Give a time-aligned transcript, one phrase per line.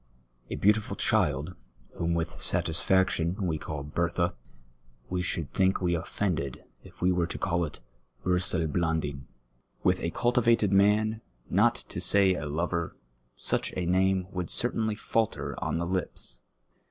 [0.49, 1.55] A beautiful child,
[1.93, 4.33] whom with satisfaction we call" Bertha,'"
[5.11, 7.81] we should think we offended if we were to call it"
[8.25, 9.27] Urselblandine."
[9.83, 12.95] With a cultivated man, not to say a lover,
[13.37, 16.41] such a name would certainly falter on the lips.